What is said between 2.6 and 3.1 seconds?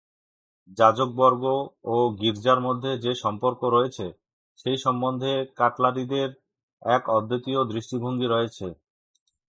মধ্যে